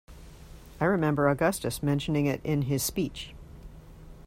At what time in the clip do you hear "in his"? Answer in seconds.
2.43-2.81